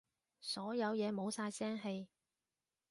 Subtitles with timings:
[0.39, 2.07] 所有嘢冇晒聲氣